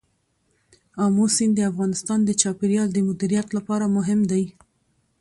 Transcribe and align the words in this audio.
آمو 1.05 1.25
سیند 1.35 1.53
د 1.55 1.59
افغانستان 1.71 2.19
د 2.25 2.29
چاپیریال 2.41 2.89
د 2.93 2.97
مدیریت 3.07 3.47
لپاره 3.57 3.85
مهم 3.97 4.19
دی. 4.31 4.43